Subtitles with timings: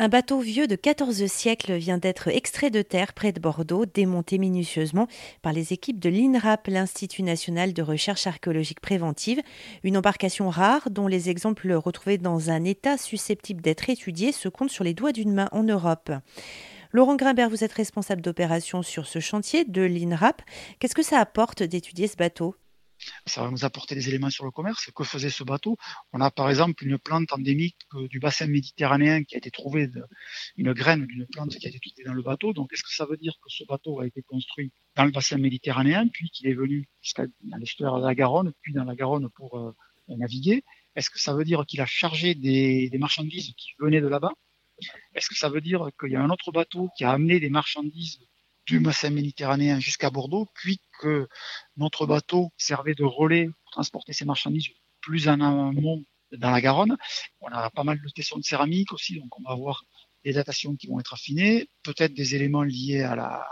[0.00, 4.38] Un bateau vieux de 14 siècles vient d'être extrait de terre près de Bordeaux, démonté
[4.38, 5.08] minutieusement
[5.42, 9.40] par les équipes de l'INRAP, l'Institut national de recherche archéologique préventive.
[9.82, 14.70] Une embarcation rare dont les exemples retrouvés dans un état susceptible d'être étudié se comptent
[14.70, 16.12] sur les doigts d'une main en Europe.
[16.92, 20.42] Laurent Grimbert, vous êtes responsable d'opération sur ce chantier de l'INRAP.
[20.78, 22.54] Qu'est-ce que ça apporte d'étudier ce bateau?
[23.26, 24.90] Ça va nous apporter des éléments sur le commerce.
[24.94, 25.76] Que faisait ce bateau?
[26.12, 29.88] On a par exemple une plante endémique euh, du bassin méditerranéen qui a été trouvée,
[30.56, 32.52] une graine d'une plante qui a été trouvée dans le bateau.
[32.52, 35.38] Donc est-ce que ça veut dire que ce bateau a été construit dans le bassin
[35.38, 37.24] méditerranéen, puis qu'il est venu jusqu'à
[37.58, 39.72] l'estuaire de la Garonne, puis dans la Garonne pour euh,
[40.08, 40.64] naviguer?
[40.96, 44.32] Est-ce que ça veut dire qu'il a chargé des marchandises qui venaient de là-bas?
[45.14, 47.50] Est-ce que ça veut dire qu'il y a un autre bateau qui a amené des
[47.50, 48.20] marchandises
[48.68, 51.26] du bassin méditerranéen jusqu'à Bordeaux, puis que
[51.78, 54.68] notre bateau servait de relais pour transporter ces marchandises
[55.00, 56.98] plus en amont dans la Garonne.
[57.40, 59.84] On a pas mal de tessons de céramique aussi, donc on va avoir
[60.22, 63.46] des datations qui vont être affinées, peut-être des éléments liés à la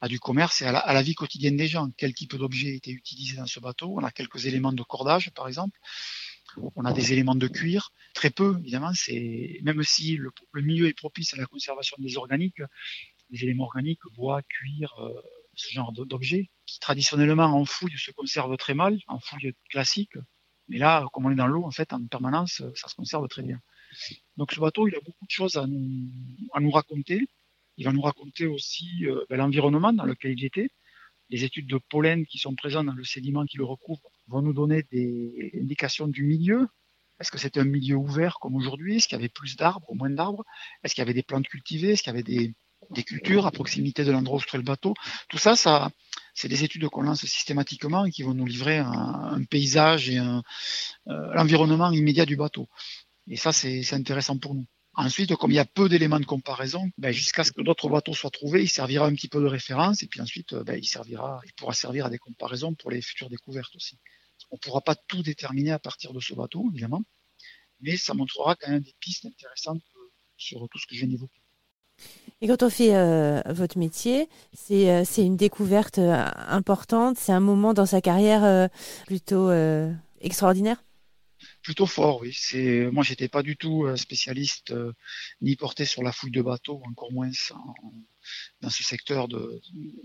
[0.00, 1.88] à du commerce et à la, à la vie quotidienne des gens.
[1.96, 3.94] Quel type d'objet était utilisé dans ce bateau?
[3.96, 5.78] On a quelques éléments de cordage, par exemple.
[6.74, 8.92] On a des éléments de cuir, très peu évidemment.
[8.94, 12.60] C'est même si le, milieu est propice à la conservation des organiques,
[13.32, 15.20] des éléments organiques, bois, cuir, euh,
[15.54, 20.16] ce genre d'objets, qui traditionnellement en fouille se conservent très mal, en fouille classique.
[20.68, 23.42] Mais là, comme on est dans l'eau, en fait, en permanence, ça se conserve très
[23.42, 23.60] bien.
[24.36, 26.08] Donc ce bateau, il a beaucoup de choses à nous,
[26.52, 27.26] à nous raconter.
[27.78, 30.70] Il va nous raconter aussi euh, ben, l'environnement dans lequel il était.
[31.30, 34.52] Les études de pollen qui sont présentes dans le sédiment qui le recouvre vont nous
[34.52, 36.68] donner des indications du milieu.
[37.20, 38.96] Est-ce que c'était un milieu ouvert comme aujourd'hui?
[38.96, 40.44] Est-ce qu'il y avait plus d'arbres ou moins d'arbres?
[40.82, 41.92] Est-ce qu'il y avait des plantes cultivées?
[41.92, 42.54] Est-ce qu'il y avait des,
[42.92, 44.94] des cultures à proximité de l'endroit où se trouve le bateau.
[45.28, 45.90] Tout ça, ça,
[46.34, 50.42] c'est des études qu'on lance systématiquement et qui vont nous livrer un, paysage et un,
[51.08, 52.68] euh, l'environnement immédiat du bateau.
[53.28, 54.66] Et ça, c'est intéressant pour nous.
[54.94, 58.12] Ensuite, comme il y a peu d'éléments de comparaison, ben, jusqu'à ce que d'autres bateaux
[58.12, 61.40] soient trouvés, il servira un petit peu de référence et puis ensuite, ben, il servira,
[61.46, 63.98] il pourra servir à des comparaisons pour les futures découvertes aussi.
[64.50, 67.02] On ne pourra pas tout déterminer à partir de ce bateau, évidemment,
[67.80, 69.82] mais ça montrera quand même des pistes intéressantes
[70.36, 71.41] sur tout ce que je viens d'évoquer.
[72.42, 77.38] Et quand on fait euh, votre métier, c'est euh, une découverte euh, importante, c'est un
[77.38, 78.68] moment dans sa carrière
[79.06, 79.52] plutôt
[80.20, 80.82] extraordinaire?
[81.62, 82.32] Plutôt fort, oui.
[82.36, 84.74] C'est moi, j'étais pas du tout spécialiste
[85.40, 87.30] ni porté sur la fouille de bateaux, encore moins
[88.60, 89.60] dans ce secteur de,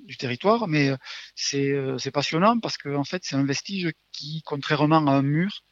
[0.05, 0.91] du territoire, mais
[1.35, 5.63] c'est passionnant parce que en fait, c'est un vestige qui, contrairement à un mur,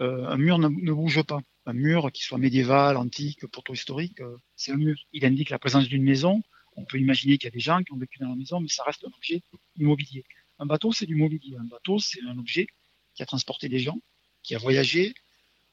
[0.00, 4.76] un mur ne bouge pas un mur qui soit médiéval, antique, proto-historique, euh, c'est un
[4.76, 4.96] mur.
[5.12, 6.42] Il indique la présence d'une maison.
[6.76, 8.68] On peut imaginer qu'il y a des gens qui ont vécu dans la maison, mais
[8.68, 9.42] ça reste un objet
[9.76, 10.24] immobilier.
[10.58, 11.56] Un bateau, c'est du mobilier.
[11.58, 12.66] Un bateau, c'est un objet
[13.14, 14.00] qui a transporté des gens,
[14.42, 15.12] qui a voyagé,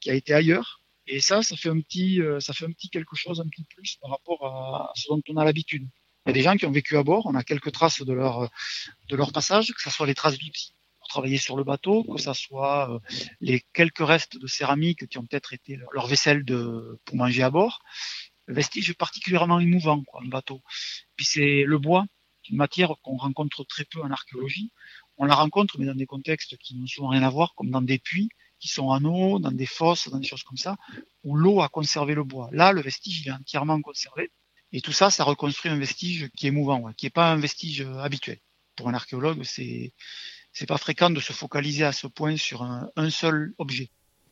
[0.00, 0.82] qui a été ailleurs.
[1.06, 3.64] Et ça, ça fait un petit, euh, ça fait un petit quelque chose, un petit
[3.64, 5.88] plus par rapport à ce dont on a l'habitude.
[6.26, 7.24] Il y a des gens qui ont vécu à bord.
[7.24, 8.50] On a quelques traces de leur,
[9.08, 10.75] de leur passage, que ce soit les traces d'outils
[11.16, 12.98] travailler sur le bateau, que ça soit euh,
[13.40, 17.50] les quelques restes de céramique qui ont peut-être été leur vaisselle de, pour manger à
[17.50, 17.80] bord.
[18.44, 20.60] Le vestige particulièrement émouvant, quoi, un bateau.
[21.16, 22.04] Puis c'est le bois,
[22.50, 24.70] une matière qu'on rencontre très peu en archéologie.
[25.16, 27.80] On la rencontre, mais dans des contextes qui n'ont souvent rien à voir, comme dans
[27.80, 28.28] des puits
[28.58, 30.76] qui sont en eau, dans des fosses, dans des choses comme ça,
[31.24, 32.50] où l'eau a conservé le bois.
[32.52, 34.30] Là, le vestige, il est entièrement conservé.
[34.72, 37.80] Et tout ça, ça reconstruit un vestige qui est mouvant, qui n'est pas un vestige
[37.80, 38.38] euh, habituel.
[38.76, 39.94] Pour un archéologue, c'est
[40.56, 43.90] c'est pas fréquent de se focaliser à ce point sur un, seul objet.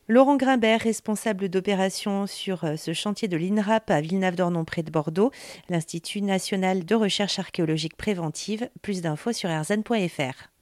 [0.09, 5.31] Laurent Grimbert, responsable d'opération sur euh, ce chantier de l'INRAP à Villeneuve-d'Ornon près de Bordeaux,
[5.69, 8.71] l'Institut national de recherche archéologique préventive.
[8.81, 10.54] Plus d'infos sur erzan.fr.